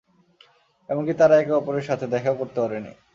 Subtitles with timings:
[0.89, 2.91] এমনকি তারা একে অপরের সাথে, দেখাও করতে পারেনি।